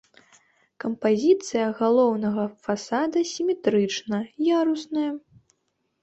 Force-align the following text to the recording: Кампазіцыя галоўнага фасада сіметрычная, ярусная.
Кампазіцыя 0.83 1.65
галоўнага 1.81 2.45
фасада 2.67 3.23
сіметрычная, 3.33 4.23
ярусная. 4.61 5.05